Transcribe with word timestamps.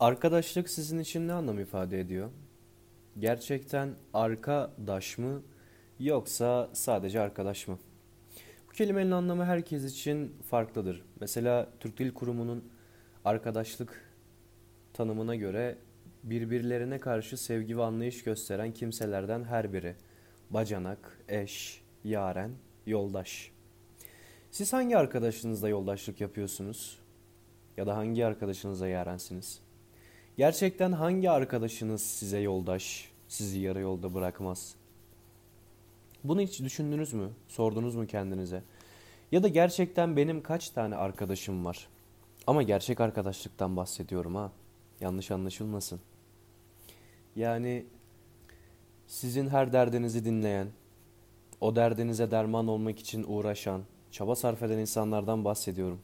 Arkadaşlık 0.00 0.70
sizin 0.70 0.98
için 0.98 1.28
ne 1.28 1.32
anlam 1.32 1.58
ifade 1.58 2.00
ediyor? 2.00 2.30
Gerçekten 3.18 3.94
arkadaş 4.14 5.18
mı 5.18 5.42
yoksa 5.98 6.70
sadece 6.72 7.20
arkadaş 7.20 7.68
mı? 7.68 7.78
Bu 8.68 8.72
kelimenin 8.72 9.10
anlamı 9.10 9.44
herkes 9.44 9.84
için 9.84 10.34
farklıdır. 10.50 11.04
Mesela 11.20 11.68
Türk 11.80 11.98
Dil 11.98 12.14
Kurumu'nun 12.14 12.64
arkadaşlık 13.24 14.10
tanımına 14.92 15.34
göre 15.34 15.78
birbirlerine 16.22 16.98
karşı 16.98 17.36
sevgi 17.36 17.78
ve 17.78 17.82
anlayış 17.82 18.24
gösteren 18.24 18.72
kimselerden 18.72 19.44
her 19.44 19.72
biri. 19.72 19.96
Bacanak, 20.50 21.18
eş, 21.28 21.82
yaren, 22.04 22.50
yoldaş. 22.86 23.52
Siz 24.50 24.72
hangi 24.72 24.96
arkadaşınızla 24.96 25.68
yoldaşlık 25.68 26.20
yapıyorsunuz? 26.20 26.98
Ya 27.76 27.86
da 27.86 27.96
hangi 27.96 28.26
arkadaşınıza 28.26 28.88
yarensiniz? 28.88 29.69
Gerçekten 30.40 30.92
hangi 30.92 31.30
arkadaşınız 31.30 32.02
size 32.02 32.38
yoldaş, 32.38 33.08
sizi 33.28 33.60
yarı 33.60 33.80
yolda 33.80 34.14
bırakmaz? 34.14 34.74
Bunu 36.24 36.40
hiç 36.40 36.60
düşündünüz 36.60 37.12
mü? 37.12 37.30
Sordunuz 37.48 37.94
mu 37.94 38.06
kendinize? 38.06 38.62
Ya 39.32 39.42
da 39.42 39.48
gerçekten 39.48 40.16
benim 40.16 40.42
kaç 40.42 40.70
tane 40.70 40.96
arkadaşım 40.96 41.64
var? 41.64 41.88
Ama 42.46 42.62
gerçek 42.62 43.00
arkadaşlıktan 43.00 43.76
bahsediyorum 43.76 44.34
ha. 44.34 44.52
Yanlış 45.00 45.30
anlaşılmasın. 45.30 46.00
Yani 47.36 47.86
sizin 49.06 49.48
her 49.48 49.72
derdinizi 49.72 50.24
dinleyen, 50.24 50.68
o 51.60 51.76
derdinize 51.76 52.30
derman 52.30 52.68
olmak 52.68 52.98
için 52.98 53.24
uğraşan, 53.28 53.82
çaba 54.10 54.36
sarf 54.36 54.62
eden 54.62 54.78
insanlardan 54.78 55.44
bahsediyorum. 55.44 56.00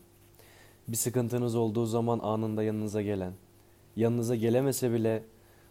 Bir 0.89 0.97
sıkıntınız 0.97 1.55
olduğu 1.55 1.87
zaman 1.87 2.19
anında 2.19 2.63
yanınıza 2.63 3.03
gelen, 3.03 3.33
yanınıza 3.97 4.37
gelemese 4.37 4.93
bile 4.93 5.25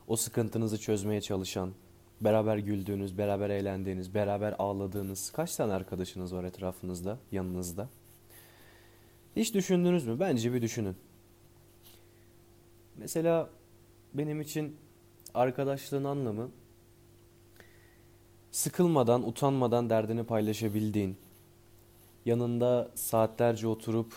o 0.07 0.15
sıkıntınızı 0.15 0.77
çözmeye 0.79 1.21
çalışan, 1.21 1.73
beraber 2.21 2.57
güldüğünüz, 2.57 3.17
beraber 3.17 3.49
eğlendiğiniz, 3.49 4.13
beraber 4.13 4.55
ağladığınız 4.59 5.31
kaç 5.31 5.55
tane 5.55 5.73
arkadaşınız 5.73 6.35
var 6.35 6.43
etrafınızda, 6.43 7.17
yanınızda? 7.31 7.89
Hiç 9.35 9.53
düşündünüz 9.53 10.07
mü? 10.07 10.19
Bence 10.19 10.53
bir 10.53 10.61
düşünün. 10.61 10.95
Mesela 12.97 13.49
benim 14.13 14.41
için 14.41 14.77
arkadaşlığın 15.33 16.03
anlamı 16.03 16.49
sıkılmadan, 18.51 19.27
utanmadan 19.27 19.89
derdini 19.89 20.23
paylaşabildiğin, 20.23 21.17
yanında 22.25 22.91
saatlerce 22.95 23.67
oturup 23.67 24.13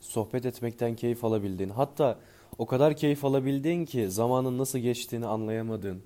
sohbet 0.00 0.46
etmekten 0.46 0.96
keyif 0.96 1.24
alabildiğin, 1.24 1.70
hatta 1.70 2.18
o 2.58 2.66
kadar 2.66 2.96
keyif 2.96 3.24
alabildiğin 3.24 3.84
ki 3.84 4.10
zamanın 4.10 4.58
nasıl 4.58 4.78
geçtiğini 4.78 5.26
anlayamadığın, 5.26 6.02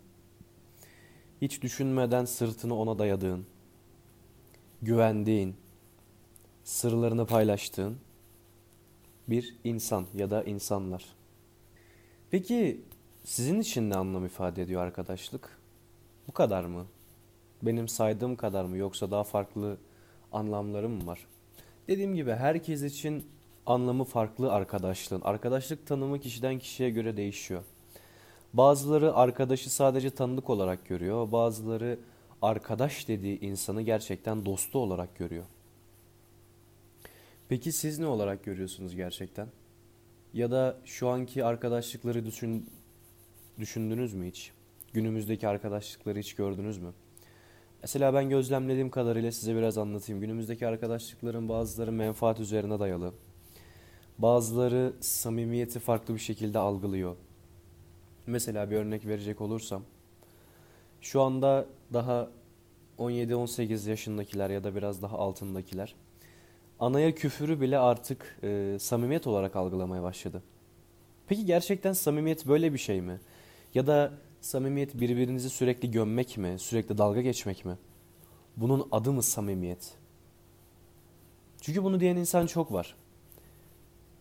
hiç 1.42 1.62
düşünmeden 1.62 2.24
sırtını 2.24 2.78
ona 2.78 2.98
dayadığın, 2.98 3.46
güvendiğin, 4.82 5.56
sırlarını 6.64 7.26
paylaştığın 7.26 7.98
bir 9.28 9.56
insan 9.64 10.06
ya 10.14 10.30
da 10.30 10.44
insanlar. 10.44 11.04
Peki 12.30 12.80
sizin 13.24 13.60
için 13.60 13.90
ne 13.90 13.96
anlam 13.96 14.26
ifade 14.26 14.62
ediyor 14.62 14.82
arkadaşlık? 14.82 15.58
Bu 16.28 16.32
kadar 16.32 16.64
mı? 16.64 16.86
Benim 17.62 17.88
saydığım 17.88 18.36
kadar 18.36 18.64
mı 18.64 18.76
yoksa 18.76 19.10
daha 19.10 19.24
farklı 19.24 19.76
anlamları 20.32 20.88
mı 20.88 21.06
var? 21.06 21.26
Dediğim 21.88 22.14
gibi 22.14 22.32
herkes 22.32 22.82
için 22.82 23.26
anlamı 23.66 24.04
farklı 24.04 24.52
arkadaşlığın. 24.52 25.20
Arkadaşlık 25.20 25.86
tanımı 25.86 26.20
kişiden 26.20 26.58
kişiye 26.58 26.90
göre 26.90 27.16
değişiyor. 27.16 27.62
Bazıları 28.52 29.14
arkadaşı 29.14 29.70
sadece 29.70 30.10
tanıdık 30.10 30.50
olarak 30.50 30.86
görüyor. 30.88 31.32
Bazıları 31.32 31.98
arkadaş 32.42 33.08
dediği 33.08 33.40
insanı 33.40 33.82
gerçekten 33.82 34.46
dostu 34.46 34.78
olarak 34.78 35.16
görüyor. 35.16 35.44
Peki 37.48 37.72
siz 37.72 37.98
ne 37.98 38.06
olarak 38.06 38.44
görüyorsunuz 38.44 38.96
gerçekten? 38.96 39.48
Ya 40.34 40.50
da 40.50 40.78
şu 40.84 41.08
anki 41.08 41.44
arkadaşlıkları 41.44 42.26
düşün, 42.26 42.70
düşündünüz 43.58 44.14
mü 44.14 44.26
hiç? 44.26 44.52
Günümüzdeki 44.92 45.48
arkadaşlıkları 45.48 46.18
hiç 46.18 46.34
gördünüz 46.34 46.78
mü? 46.78 46.92
Mesela 47.82 48.14
ben 48.14 48.28
gözlemlediğim 48.28 48.90
kadarıyla 48.90 49.32
size 49.32 49.56
biraz 49.56 49.78
anlatayım. 49.78 50.20
Günümüzdeki 50.20 50.66
arkadaşlıkların 50.66 51.48
bazıları 51.48 51.92
menfaat 51.92 52.40
üzerine 52.40 52.80
dayalı. 52.80 53.12
Bazıları 54.18 54.92
samimiyeti 55.00 55.78
farklı 55.78 56.14
bir 56.14 56.20
şekilde 56.20 56.58
algılıyor. 56.58 57.16
Mesela 58.26 58.70
bir 58.70 58.76
örnek 58.76 59.06
verecek 59.06 59.40
olursam. 59.40 59.82
Şu 61.00 61.22
anda 61.22 61.66
daha 61.92 62.30
17-18 62.98 63.90
yaşındakiler 63.90 64.50
ya 64.50 64.64
da 64.64 64.74
biraz 64.74 65.02
daha 65.02 65.18
altındakiler 65.18 65.94
anaya 66.80 67.14
küfürü 67.14 67.60
bile 67.60 67.78
artık 67.78 68.38
e, 68.42 68.76
samimiyet 68.80 69.26
olarak 69.26 69.56
algılamaya 69.56 70.02
başladı. 70.02 70.42
Peki 71.28 71.46
gerçekten 71.46 71.92
samimiyet 71.92 72.46
böyle 72.46 72.72
bir 72.72 72.78
şey 72.78 73.00
mi? 73.00 73.20
Ya 73.74 73.86
da 73.86 74.12
samimiyet 74.40 75.00
birbirinizi 75.00 75.50
sürekli 75.50 75.90
gömmek 75.90 76.38
mi? 76.38 76.58
Sürekli 76.58 76.98
dalga 76.98 77.20
geçmek 77.20 77.64
mi? 77.64 77.76
Bunun 78.56 78.88
adı 78.92 79.12
mı 79.12 79.22
samimiyet? 79.22 79.94
Çünkü 81.60 81.84
bunu 81.84 82.00
diyen 82.00 82.16
insan 82.16 82.46
çok 82.46 82.72
var. 82.72 82.94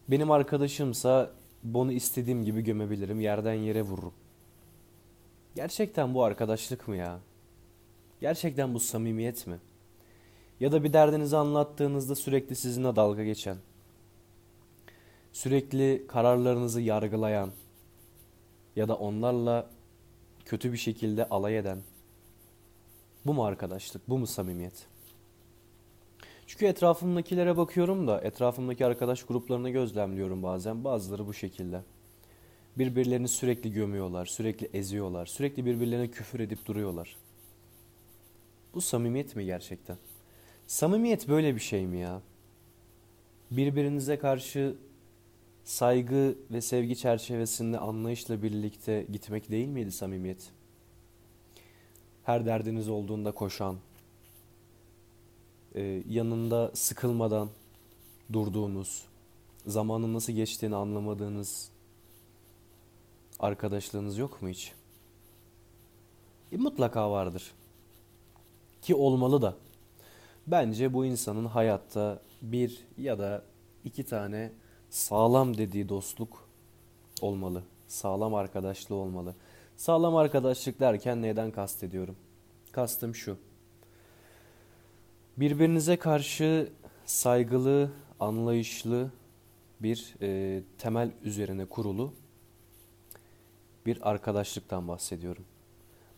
Benim 0.08 0.32
arkadaşımsa 0.32 1.32
bunu 1.64 1.92
istediğim 1.92 2.46
gibi 2.46 2.62
gömebilirim, 2.62 3.22
yerden 3.22 3.54
yere 3.54 3.82
vururum. 3.82 4.14
Gerçekten 5.56 6.14
bu 6.14 6.24
arkadaşlık 6.24 6.88
mı 6.88 6.96
ya? 6.96 7.20
Gerçekten 8.22 8.74
bu 8.74 8.80
samimiyet 8.80 9.48
mi? 9.48 9.60
Ya 10.60 10.72
da 10.72 10.84
bir 10.84 10.94
derdinizi 10.94 11.38
anlattığınızda 11.38 12.16
sürekli 12.16 12.56
sizinle 12.56 12.96
dalga 12.96 13.24
geçen, 13.24 13.58
sürekli 15.32 16.08
kararlarınızı 16.08 16.82
yargılayan 16.82 17.52
ya 18.76 18.88
da 18.88 18.96
onlarla 18.96 19.70
kötü 20.46 20.74
bir 20.74 20.78
şekilde 20.78 21.30
alay 21.30 21.58
eden. 21.58 21.82
Bu 23.26 23.34
mu 23.34 23.46
arkadaşlık? 23.46 24.10
Bu 24.10 24.18
mu 24.18 24.28
samimiyet? 24.28 24.88
Çünkü 26.48 26.66
etrafımdakilere 26.66 27.58
bakıyorum 27.58 28.08
da 28.08 28.22
etrafımdaki 28.22 28.86
arkadaş 28.86 29.24
gruplarını 29.24 29.70
gözlemliyorum 29.70 30.44
bazen. 30.44 30.84
Bazıları 30.84 31.28
bu 31.28 31.34
şekilde. 31.34 31.82
Birbirlerini 32.78 33.28
sürekli 33.28 33.72
gömüyorlar, 33.72 34.26
sürekli 34.26 34.70
eziyorlar, 34.74 35.26
sürekli 35.26 35.66
birbirlerine 35.66 36.08
küfür 36.08 36.40
edip 36.40 36.66
duruyorlar. 36.66 37.18
Bu 38.74 38.82
samimiyet 38.82 39.36
mi 39.36 39.46
gerçekten? 39.46 39.98
Samimiyet 40.68 41.28
böyle 41.28 41.56
bir 41.56 41.60
şey 41.60 41.86
mi 41.86 41.98
ya? 41.98 42.22
Birbirinize 43.52 44.20
karşı 44.20 44.76
saygı 45.64 46.36
ve 46.52 46.62
sevgi 46.62 46.96
çerçevesinde 46.96 47.80
anlayışla 47.80 48.44
birlikte 48.44 49.06
gitmek 49.12 49.52
değil 49.52 49.68
miydi 49.68 49.92
samimiyet? 49.92 50.52
Her 52.24 52.46
derdiniz 52.46 52.90
olduğunda 52.90 53.32
koşan, 53.32 53.76
e, 55.76 56.04
yanında 56.10 56.72
sıkılmadan 56.74 57.50
durduğunuz, 58.34 59.06
zamanın 59.66 60.14
nasıl 60.14 60.34
geçtiğini 60.34 60.76
anlamadığınız 60.76 61.70
arkadaşlığınız 63.40 64.18
yok 64.18 64.42
mu 64.42 64.50
hiç? 64.50 64.74
E, 66.52 66.58
mutlaka 66.58 67.12
vardır. 67.12 67.52
Ki 68.82 68.96
olmalı 68.96 69.42
da. 69.42 69.56
Bence 70.48 70.94
bu 70.94 71.06
insanın 71.06 71.46
hayatta 71.46 72.22
bir 72.42 72.80
ya 72.98 73.20
da 73.20 73.44
iki 73.84 74.04
tane 74.04 74.52
sağlam 74.90 75.58
dediği 75.58 75.90
dostluk 75.90 76.48
olmalı. 77.22 77.64
Sağlam 77.88 78.36
arkadaşlığı 78.36 78.96
olmalı. 78.96 79.36
Sağlam 79.78 80.16
arkadaşlık 80.16 80.80
derken 80.80 81.22
neden 81.22 81.52
kastediyorum? 81.52 82.16
Kastım 82.72 83.16
şu. 83.16 83.38
Birbirinize 85.38 85.98
karşı 85.98 86.70
saygılı, 87.06 87.92
anlayışlı 88.20 89.12
bir 89.80 90.16
e, 90.22 90.62
temel 90.78 91.12
üzerine 91.24 91.66
kurulu 91.66 92.14
bir 93.86 94.10
arkadaşlıktan 94.10 94.88
bahsediyorum. 94.88 95.44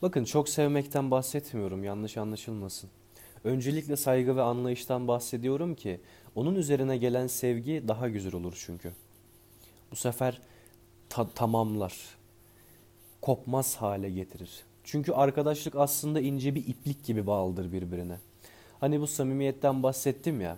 Bakın 0.02 0.24
çok 0.24 0.50
sevmekten 0.50 1.12
bahsetmiyorum 1.12 1.84
yanlış 1.84 2.18
anlaşılmasın. 2.18 2.90
Öncelikle 3.44 3.96
saygı 3.96 4.36
ve 4.36 4.42
anlayıştan 4.42 5.08
bahsediyorum 5.08 5.76
ki 5.76 6.02
onun 6.36 6.56
üzerine 6.56 6.98
gelen 6.98 7.28
sevgi 7.28 7.84
daha 7.88 8.10
güzel 8.10 8.36
olur 8.36 8.62
çünkü. 8.66 8.92
Bu 9.92 9.96
sefer 9.96 10.42
ta- 11.10 11.30
tamamlar. 11.30 11.98
Kopmaz 13.22 13.76
hale 13.76 14.10
getirir. 14.10 14.64
Çünkü 14.84 15.12
arkadaşlık 15.12 15.76
aslında 15.76 16.22
ince 16.22 16.56
bir 16.56 16.68
iplik 16.68 17.06
gibi 17.06 17.28
bağlıdır 17.28 17.72
birbirine. 17.72 18.18
Hani 18.80 19.02
bu 19.02 19.08
samimiyetten 19.08 19.84
bahsettim 19.84 20.42
ya. 20.42 20.58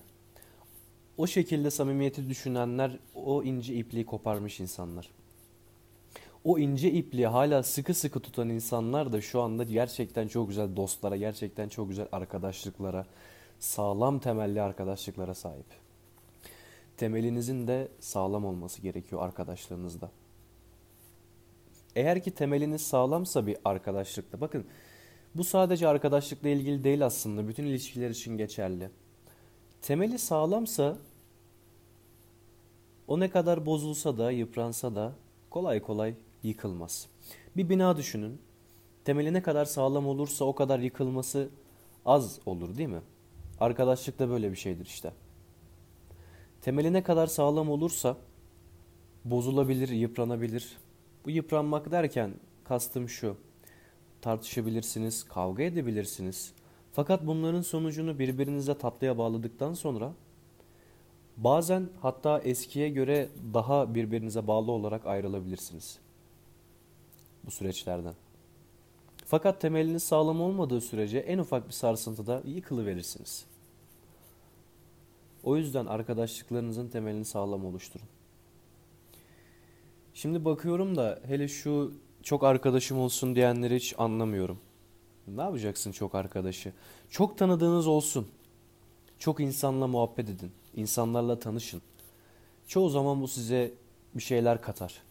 O 1.18 1.28
şekilde 1.28 1.72
samimiyeti 1.72 2.30
düşünenler 2.30 3.00
o 3.16 3.44
ince 3.44 3.74
ipliği 3.74 4.06
koparmış 4.06 4.60
insanlar. 4.60 5.10
O 6.44 6.60
ince 6.60 6.92
ipliği 6.92 7.28
hala 7.28 7.64
sıkı 7.64 7.94
sıkı 7.94 8.20
tutan 8.20 8.50
insanlar 8.50 9.14
da 9.14 9.22
şu 9.22 9.42
anda 9.42 9.64
gerçekten 9.64 10.28
çok 10.28 10.48
güzel 10.48 10.76
dostlara, 10.76 11.18
gerçekten 11.18 11.70
çok 11.70 11.90
güzel 11.90 12.08
arkadaşlıklara, 12.12 13.06
sağlam 13.60 14.20
temelli 14.20 14.62
arkadaşlıklara 14.62 15.34
sahip. 15.34 15.66
Temelinizin 16.98 17.68
de 17.68 17.88
sağlam 18.00 18.46
olması 18.46 18.82
gerekiyor 18.82 19.22
arkadaşlığınızda. 19.22 20.12
Eğer 21.96 22.24
ki 22.24 22.32
temeliniz 22.32 22.82
sağlamsa 22.82 23.48
bir 23.48 23.58
arkadaşlıkta, 23.66 24.42
bakın 24.42 24.66
bu 25.36 25.44
sadece 25.44 25.88
arkadaşlıkla 25.88 26.50
ilgili 26.50 26.84
değil 26.84 27.06
aslında, 27.06 27.48
bütün 27.48 27.66
ilişkiler 27.66 28.10
için 28.10 28.38
geçerli. 28.38 28.90
Temeli 29.82 30.20
sağlamsa 30.20 30.98
o 33.08 33.20
ne 33.20 33.30
kadar 33.30 33.66
bozulsa 33.66 34.18
da, 34.18 34.32
yıpransa 34.32 34.96
da 34.96 35.14
kolay 35.50 35.82
kolay 35.82 36.14
yıkılmaz. 36.44 37.08
Bir 37.58 37.70
bina 37.70 37.98
düşünün. 37.98 38.42
Temeli 39.06 39.34
ne 39.34 39.42
kadar 39.42 39.66
sağlam 39.66 40.08
olursa 40.08 40.46
o 40.46 40.56
kadar 40.56 40.80
yıkılması 40.80 41.50
az 42.06 42.40
olur 42.46 42.78
değil 42.78 42.90
mi? 42.90 43.02
Arkadaşlık 43.60 44.20
da 44.20 44.30
böyle 44.30 44.52
bir 44.52 44.58
şeydir 44.58 44.86
işte. 44.86 45.14
Temeli 46.62 46.94
ne 46.94 47.04
kadar 47.04 47.28
sağlam 47.28 47.70
olursa 47.70 48.18
bozulabilir, 49.26 49.90
yıpranabilir. 49.90 50.78
Bu 51.26 51.30
yıpranmak 51.30 51.92
derken 51.92 52.34
kastım 52.64 53.10
şu. 53.10 53.38
Tartışabilirsiniz, 54.22 55.24
kavga 55.24 55.64
edebilirsiniz. 55.64 56.54
Fakat 56.94 57.28
bunların 57.28 57.62
sonucunu 57.62 58.20
birbirinize 58.20 58.78
tatlıya 58.78 59.18
bağladıktan 59.18 59.74
sonra 59.74 60.14
bazen 61.38 61.90
hatta 62.02 62.40
eskiye 62.40 62.90
göre 62.90 63.30
daha 63.54 63.96
birbirinize 63.96 64.48
bağlı 64.48 64.72
olarak 64.72 65.06
ayrılabilirsiniz 65.06 66.00
bu 67.46 67.52
süreçlerden. 67.52 68.14
Fakat 69.26 69.62
temeliniz 69.62 70.04
sağlam 70.04 70.42
olmadığı 70.42 70.82
sürece 70.82 71.20
en 71.20 71.38
ufak 71.38 71.68
bir 71.68 71.74
sarsıntıda 71.74 72.42
yıkılıverirsiniz. 72.46 73.46
O 75.44 75.58
yüzden 75.58 75.86
arkadaşlıklarınızın 75.86 76.88
temelini 76.88 77.26
sağlam 77.26 77.66
oluşturun. 77.66 78.08
Şimdi 80.14 80.46
bakıyorum 80.46 80.96
da 80.96 81.20
hele 81.26 81.48
şu 81.48 81.94
çok 82.24 82.44
arkadaşım 82.44 83.00
olsun 83.00 83.36
diyenleri 83.36 83.76
hiç 83.76 83.96
anlamıyorum. 83.98 84.60
Ne 85.28 85.42
yapacaksın 85.42 85.92
çok 85.92 86.16
arkadaşı? 86.16 86.74
Çok 87.10 87.38
tanıdığınız 87.38 87.88
olsun. 87.88 88.28
Çok 89.20 89.40
insanla 89.40 89.88
muhabbet 89.88 90.30
edin. 90.30 90.52
İnsanlarla 90.76 91.40
tanışın. 91.40 91.82
Çoğu 92.68 92.90
zaman 92.90 93.22
bu 93.22 93.28
size 93.28 93.74
bir 94.16 94.22
şeyler 94.22 94.62
katar. 94.62 95.02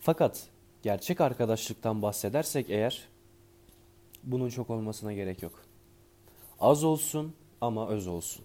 Fakat 0.00 0.46
gerçek 0.82 1.20
arkadaşlıktan 1.20 2.02
bahsedersek 2.02 2.70
eğer 2.70 3.08
bunun 4.22 4.48
çok 4.48 4.70
olmasına 4.70 5.12
gerek 5.12 5.42
yok. 5.42 5.62
Az 6.60 6.84
olsun 6.84 7.34
ama 7.60 7.88
öz 7.88 8.06
olsun. 8.06 8.44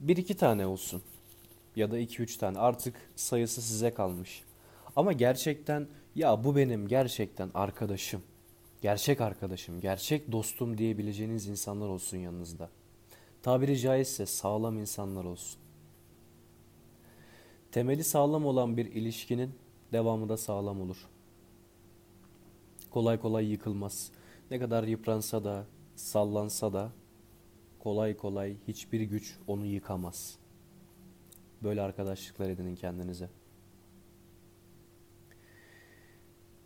Bir 0.00 0.16
iki 0.16 0.36
tane 0.36 0.66
olsun 0.66 1.02
ya 1.76 1.90
da 1.90 1.98
iki 1.98 2.22
üç 2.22 2.36
tane 2.36 2.58
artık 2.58 2.94
sayısı 3.16 3.62
size 3.62 3.94
kalmış. 3.94 4.42
Ama 4.96 5.12
gerçekten 5.12 5.88
ya 6.14 6.44
bu 6.44 6.56
benim 6.56 6.88
gerçekten 6.88 7.50
arkadaşım, 7.54 8.22
gerçek 8.82 9.20
arkadaşım, 9.20 9.80
gerçek 9.80 10.32
dostum 10.32 10.78
diyebileceğiniz 10.78 11.46
insanlar 11.46 11.88
olsun 11.88 12.16
yanınızda. 12.16 12.70
Tabiri 13.42 13.78
caizse 13.78 14.26
sağlam 14.26 14.78
insanlar 14.78 15.24
olsun. 15.24 15.60
Temeli 17.72 18.04
sağlam 18.04 18.46
olan 18.46 18.76
bir 18.76 18.86
ilişkinin 18.86 19.54
devamı 19.92 20.28
da 20.28 20.36
sağlam 20.36 20.80
olur. 20.80 21.08
Kolay 22.90 23.20
kolay 23.20 23.46
yıkılmaz. 23.46 24.10
Ne 24.50 24.58
kadar 24.58 24.84
yıpransa 24.84 25.44
da, 25.44 25.66
sallansa 25.96 26.72
da 26.72 26.92
kolay 27.78 28.16
kolay 28.16 28.56
hiçbir 28.68 29.00
güç 29.00 29.38
onu 29.46 29.66
yıkamaz. 29.66 30.38
Böyle 31.62 31.82
arkadaşlıklar 31.82 32.48
edinin 32.48 32.74
kendinize. 32.76 33.30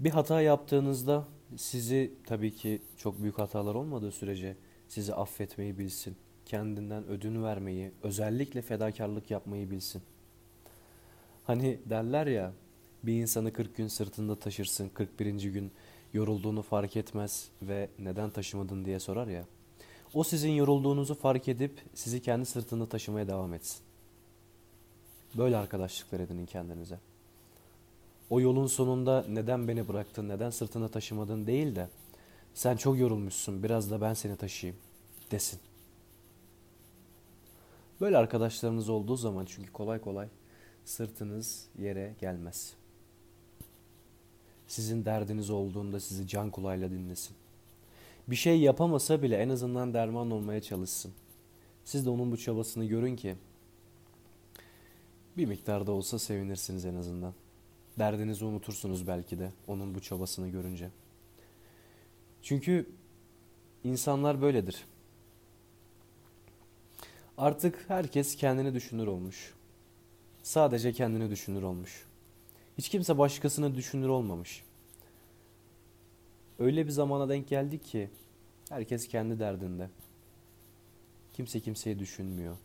Bir 0.00 0.10
hata 0.10 0.40
yaptığınızda 0.40 1.24
sizi 1.56 2.12
tabii 2.26 2.54
ki 2.54 2.82
çok 2.96 3.22
büyük 3.22 3.38
hatalar 3.38 3.74
olmadığı 3.74 4.12
sürece 4.12 4.56
sizi 4.88 5.14
affetmeyi 5.14 5.78
bilsin. 5.78 6.16
Kendinden 6.46 7.06
ödün 7.06 7.44
vermeyi, 7.44 7.92
özellikle 8.02 8.62
fedakarlık 8.62 9.30
yapmayı 9.30 9.70
bilsin. 9.70 10.02
Hani 11.44 11.78
derler 11.86 12.26
ya 12.26 12.52
bir 13.02 13.12
insanı 13.12 13.52
40 13.52 13.76
gün 13.76 13.88
sırtında 13.88 14.36
taşırsın, 14.38 14.88
41. 14.94 15.34
gün 15.34 15.72
yorulduğunu 16.12 16.62
fark 16.62 16.96
etmez 16.96 17.48
ve 17.62 17.88
neden 17.98 18.30
taşımadın 18.30 18.84
diye 18.84 19.00
sorar 19.00 19.26
ya. 19.26 19.44
O 20.14 20.24
sizin 20.24 20.50
yorulduğunuzu 20.50 21.14
fark 21.14 21.48
edip 21.48 21.82
sizi 21.94 22.22
kendi 22.22 22.46
sırtında 22.46 22.88
taşımaya 22.88 23.28
devam 23.28 23.54
etsin. 23.54 23.80
Böyle 25.36 25.56
arkadaşlıklar 25.56 26.20
edinin 26.20 26.46
kendinize. 26.46 26.98
O 28.30 28.40
yolun 28.40 28.66
sonunda 28.66 29.24
neden 29.28 29.68
beni 29.68 29.88
bıraktın, 29.88 30.28
neden 30.28 30.50
sırtına 30.50 30.88
taşımadın 30.88 31.46
değil 31.46 31.76
de 31.76 31.88
sen 32.54 32.76
çok 32.76 32.98
yorulmuşsun, 32.98 33.62
biraz 33.62 33.90
da 33.90 34.00
ben 34.00 34.14
seni 34.14 34.36
taşıyayım 34.36 34.80
desin. 35.30 35.60
Böyle 38.00 38.16
arkadaşlarınız 38.16 38.88
olduğu 38.88 39.16
zaman 39.16 39.44
çünkü 39.44 39.72
kolay 39.72 40.00
kolay 40.00 40.28
sırtınız 40.84 41.66
yere 41.78 42.14
gelmez. 42.20 42.74
Sizin 44.66 45.04
derdiniz 45.04 45.50
olduğunda 45.50 46.00
sizi 46.00 46.28
can 46.28 46.50
kulağıyla 46.50 46.90
dinlesin. 46.90 47.36
Bir 48.28 48.36
şey 48.36 48.60
yapamasa 48.60 49.22
bile 49.22 49.36
en 49.36 49.48
azından 49.48 49.94
derman 49.94 50.30
olmaya 50.30 50.62
çalışsın. 50.62 51.12
Siz 51.84 52.06
de 52.06 52.10
onun 52.10 52.32
bu 52.32 52.36
çabasını 52.36 52.84
görün 52.84 53.16
ki 53.16 53.36
bir 55.36 55.46
miktarda 55.46 55.92
olsa 55.92 56.18
sevinirsiniz 56.18 56.84
en 56.84 56.94
azından. 56.94 57.34
Derdinizi 57.98 58.44
unutursunuz 58.44 59.06
belki 59.06 59.38
de 59.38 59.52
onun 59.66 59.94
bu 59.94 60.00
çabasını 60.00 60.48
görünce. 60.48 60.90
Çünkü 62.42 62.86
insanlar 63.84 64.42
böyledir. 64.42 64.84
Artık 67.38 67.84
herkes 67.88 68.36
kendini 68.36 68.74
düşünür 68.74 69.06
olmuş. 69.06 69.54
Sadece 70.42 70.92
kendini 70.92 71.30
düşünür 71.30 71.62
olmuş. 71.62 72.06
Hiç 72.78 72.88
kimse 72.88 73.18
başkasını 73.18 73.74
düşünür 73.74 74.08
olmamış. 74.08 74.64
Öyle 76.58 76.86
bir 76.86 76.90
zamana 76.90 77.28
denk 77.28 77.48
geldik 77.48 77.84
ki 77.84 78.10
herkes 78.68 79.08
kendi 79.08 79.38
derdinde. 79.38 79.90
Kimse 81.32 81.60
kimseyi 81.60 81.98
düşünmüyor. 81.98 82.56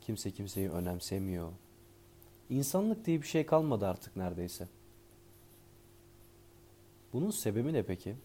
Kimse 0.00 0.30
kimseyi 0.30 0.70
önemsemiyor. 0.70 1.52
İnsanlık 2.50 3.04
diye 3.04 3.22
bir 3.22 3.26
şey 3.26 3.46
kalmadı 3.46 3.86
artık 3.86 4.16
neredeyse. 4.16 4.68
Bunun 7.12 7.30
sebebi 7.30 7.72
ne 7.72 7.82
peki? 7.82 8.16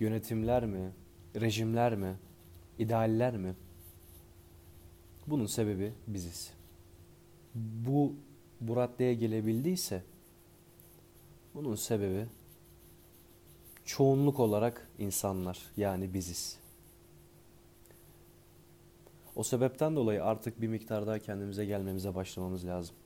Yönetimler 0.00 0.66
mi? 0.66 0.92
Rejimler 1.40 1.94
mi? 1.94 2.16
İdealler 2.78 3.36
mi? 3.36 3.54
Bunun 5.26 5.46
sebebi 5.46 5.92
biziz. 6.06 6.52
Bu 7.54 8.12
bu 8.60 8.76
raddeye 8.76 9.14
gelebildiyse 9.14 10.02
bunun 11.54 11.74
sebebi 11.74 12.26
çoğunluk 13.84 14.40
olarak 14.40 14.88
insanlar 14.98 15.62
yani 15.76 16.14
biziz. 16.14 16.61
O 19.36 19.42
sebepten 19.42 19.96
dolayı 19.96 20.24
artık 20.24 20.60
bir 20.60 20.68
miktar 20.68 21.06
daha 21.06 21.18
kendimize 21.18 21.64
gelmemize 21.64 22.14
başlamamız 22.14 22.66
lazım. 22.66 22.96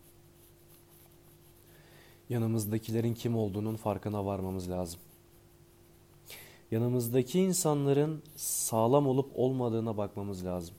Yanımızdakilerin 2.28 3.14
kim 3.14 3.36
olduğunun 3.36 3.76
farkına 3.76 4.26
varmamız 4.26 4.70
lazım. 4.70 5.00
Yanımızdaki 6.70 7.40
insanların 7.40 8.22
sağlam 8.36 9.06
olup 9.06 9.30
olmadığına 9.34 9.96
bakmamız 9.96 10.44
lazım. 10.44 10.74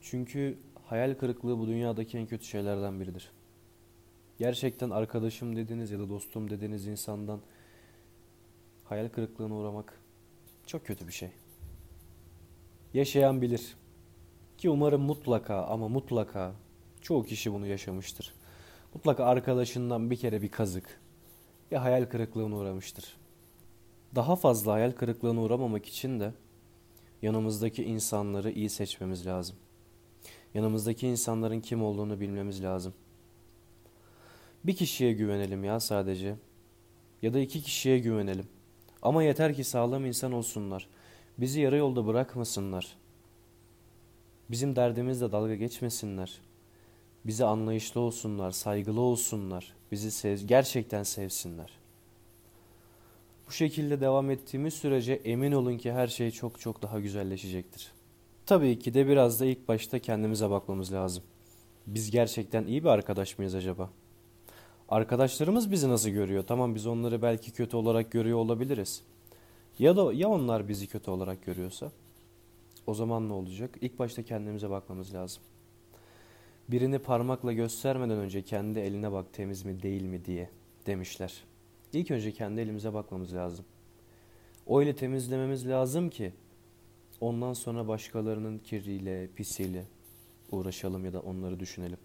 Çünkü 0.00 0.58
hayal 0.86 1.14
kırıklığı 1.14 1.58
bu 1.58 1.66
dünyadaki 1.66 2.18
en 2.18 2.26
kötü 2.26 2.44
şeylerden 2.44 3.00
biridir. 3.00 3.30
Gerçekten 4.38 4.90
arkadaşım 4.90 5.56
dediğiniz 5.56 5.90
ya 5.90 5.98
da 5.98 6.08
dostum 6.08 6.50
dediğiniz 6.50 6.86
insandan 6.86 7.40
hayal 8.84 9.08
kırıklığına 9.08 9.54
uğramak 9.54 10.00
çok 10.66 10.86
kötü 10.86 11.06
bir 11.06 11.12
şey. 11.12 11.30
Yaşayan 12.94 13.42
bilir. 13.42 13.76
Ki 14.60 14.70
umarım 14.70 15.02
mutlaka 15.02 15.62
ama 15.62 15.88
mutlaka 15.88 16.52
çoğu 17.00 17.24
kişi 17.24 17.52
bunu 17.52 17.66
yaşamıştır. 17.66 18.34
Mutlaka 18.94 19.24
arkadaşından 19.24 20.10
bir 20.10 20.16
kere 20.16 20.42
bir 20.42 20.50
kazık 20.50 21.00
ya 21.70 21.84
hayal 21.84 22.04
kırıklığına 22.06 22.56
uğramıştır. 22.56 23.16
Daha 24.14 24.36
fazla 24.36 24.72
hayal 24.72 24.92
kırıklığına 24.92 25.40
uğramamak 25.40 25.86
için 25.86 26.20
de 26.20 26.32
yanımızdaki 27.22 27.84
insanları 27.84 28.50
iyi 28.50 28.70
seçmemiz 28.70 29.26
lazım. 29.26 29.56
Yanımızdaki 30.54 31.08
insanların 31.08 31.60
kim 31.60 31.82
olduğunu 31.82 32.20
bilmemiz 32.20 32.62
lazım. 32.62 32.94
Bir 34.64 34.76
kişiye 34.76 35.12
güvenelim 35.12 35.64
ya 35.64 35.80
sadece. 35.80 36.36
Ya 37.22 37.34
da 37.34 37.38
iki 37.38 37.62
kişiye 37.62 37.98
güvenelim. 37.98 38.46
Ama 39.02 39.22
yeter 39.22 39.54
ki 39.54 39.64
sağlam 39.64 40.06
insan 40.06 40.32
olsunlar. 40.32 40.88
Bizi 41.38 41.60
yarı 41.60 41.76
yolda 41.76 42.06
bırakmasınlar. 42.06 43.00
Bizim 44.50 44.76
derdimizle 44.76 45.32
dalga 45.32 45.54
geçmesinler. 45.54 46.40
Bizi 47.24 47.44
anlayışlı 47.44 48.00
olsunlar, 48.00 48.50
saygılı 48.50 49.00
olsunlar. 49.00 49.74
Bizi 49.92 50.10
sev 50.10 50.38
gerçekten 50.38 51.02
sevsinler. 51.02 51.70
Bu 53.48 53.52
şekilde 53.52 54.00
devam 54.00 54.30
ettiğimiz 54.30 54.74
sürece 54.74 55.12
emin 55.12 55.52
olun 55.52 55.78
ki 55.78 55.92
her 55.92 56.08
şey 56.08 56.30
çok 56.30 56.60
çok 56.60 56.82
daha 56.82 57.00
güzelleşecektir. 57.00 57.92
Tabii 58.46 58.78
ki 58.78 58.94
de 58.94 59.08
biraz 59.08 59.40
da 59.40 59.46
ilk 59.46 59.68
başta 59.68 59.98
kendimize 59.98 60.50
bakmamız 60.50 60.92
lazım. 60.92 61.24
Biz 61.86 62.10
gerçekten 62.10 62.66
iyi 62.66 62.84
bir 62.84 62.88
arkadaş 62.88 63.38
mıyız 63.38 63.54
acaba? 63.54 63.90
Arkadaşlarımız 64.88 65.70
bizi 65.70 65.88
nasıl 65.88 66.10
görüyor? 66.10 66.44
Tamam 66.46 66.74
biz 66.74 66.86
onları 66.86 67.22
belki 67.22 67.50
kötü 67.50 67.76
olarak 67.76 68.10
görüyor 68.10 68.38
olabiliriz. 68.38 69.02
Ya 69.78 69.96
da 69.96 70.12
ya 70.12 70.28
onlar 70.28 70.68
bizi 70.68 70.86
kötü 70.86 71.10
olarak 71.10 71.44
görüyorsa? 71.44 71.92
O 72.86 72.94
zaman 72.94 73.28
ne 73.28 73.32
olacak? 73.32 73.78
İlk 73.80 73.98
başta 73.98 74.22
kendimize 74.22 74.70
bakmamız 74.70 75.14
lazım. 75.14 75.42
Birini 76.68 76.98
parmakla 76.98 77.52
göstermeden 77.52 78.18
önce 78.18 78.42
kendi 78.42 78.78
eline 78.78 79.12
bak 79.12 79.32
temiz 79.32 79.64
mi 79.64 79.82
değil 79.82 80.02
mi 80.02 80.24
diye 80.24 80.50
demişler. 80.86 81.44
İlk 81.92 82.10
önce 82.10 82.32
kendi 82.32 82.60
elimize 82.60 82.94
bakmamız 82.94 83.34
lazım. 83.34 83.64
Öyle 84.70 84.96
temizlememiz 84.96 85.68
lazım 85.68 86.10
ki 86.10 86.32
ondan 87.20 87.52
sonra 87.52 87.88
başkalarının 87.88 88.58
kirliyle, 88.58 89.28
pisiyle 89.36 89.84
uğraşalım 90.50 91.04
ya 91.04 91.12
da 91.12 91.20
onları 91.20 91.60
düşünelim. 91.60 91.98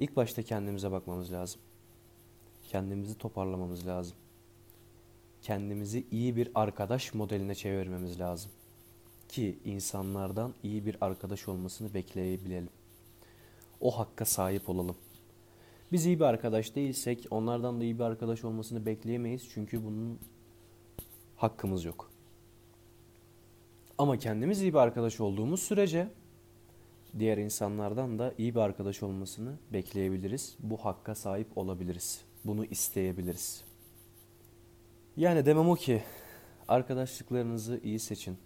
İlk 0.00 0.16
başta 0.16 0.42
kendimize 0.42 0.92
bakmamız 0.92 1.32
lazım. 1.32 1.60
Kendimizi 2.68 3.18
toparlamamız 3.18 3.86
lazım. 3.86 4.16
Kendimizi 5.42 6.06
iyi 6.10 6.36
bir 6.36 6.50
arkadaş 6.54 7.14
modeline 7.14 7.54
çevirmemiz 7.54 8.20
lazım. 8.20 8.50
Ki 9.28 9.58
insanlardan 9.64 10.54
iyi 10.62 10.86
bir 10.86 10.96
arkadaş 11.00 11.48
olmasını 11.48 11.94
bekleyebilelim. 11.94 12.68
O 13.80 13.98
hakka 13.98 14.24
sahip 14.24 14.68
olalım. 14.68 14.96
Biz 15.92 16.06
iyi 16.06 16.20
bir 16.20 16.24
arkadaş 16.24 16.74
değilsek 16.74 17.26
onlardan 17.30 17.80
da 17.80 17.84
iyi 17.84 17.98
bir 17.98 18.04
arkadaş 18.04 18.44
olmasını 18.44 18.86
bekleyemeyiz. 18.86 19.48
Çünkü 19.50 19.84
bunun 19.84 20.18
hakkımız 21.36 21.84
yok. 21.84 22.10
Ama 23.98 24.18
kendimiz 24.18 24.62
iyi 24.62 24.72
bir 24.72 24.78
arkadaş 24.78 25.20
olduğumuz 25.20 25.62
sürece 25.62 26.08
diğer 27.18 27.38
insanlardan 27.38 28.18
da 28.18 28.34
iyi 28.38 28.54
bir 28.54 28.60
arkadaş 28.60 29.02
olmasını 29.02 29.58
bekleyebiliriz. 29.72 30.56
Bu 30.60 30.76
hakka 30.76 31.14
sahip 31.14 31.58
olabiliriz. 31.58 32.20
Bunu 32.44 32.64
isteyebiliriz. 32.64 33.64
Yani 35.16 35.46
demem 35.46 35.68
o 35.68 35.74
ki 35.74 36.02
arkadaşlıklarınızı 36.68 37.80
iyi 37.82 37.98
seçin. 37.98 38.38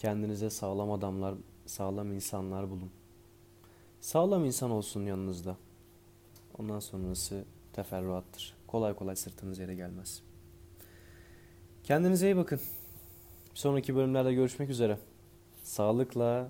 Kendinize 0.00 0.50
sağlam 0.50 0.92
adamlar, 0.92 1.34
sağlam 1.66 2.12
insanlar 2.12 2.70
bulun. 2.70 2.90
Sağlam 4.00 4.44
insan 4.44 4.70
olsun 4.70 5.06
yanınızda. 5.06 5.56
Ondan 6.58 6.78
sonrası 6.78 7.44
teferruattır. 7.72 8.56
Kolay 8.66 8.94
kolay 8.94 9.16
sırtınız 9.16 9.58
yere 9.58 9.74
gelmez. 9.74 10.22
Kendinize 11.84 12.26
iyi 12.26 12.36
bakın. 12.36 12.60
Sonraki 13.54 13.96
bölümlerde 13.96 14.34
görüşmek 14.34 14.70
üzere. 14.70 14.98
Sağlıkla, 15.62 16.48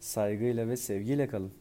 saygıyla 0.00 0.68
ve 0.68 0.76
sevgiyle 0.76 1.28
kalın. 1.28 1.52